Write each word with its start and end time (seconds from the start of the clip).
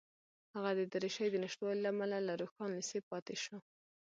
هغه 0.53 0.71
د 0.79 0.81
دریشۍ 0.93 1.27
د 1.31 1.35
نشتوالي 1.43 1.79
له 1.83 1.89
امله 1.93 2.17
له 2.27 2.33
روښان 2.41 2.69
لېسې 2.77 2.99
پاتې 3.09 3.35
شو 3.43 3.57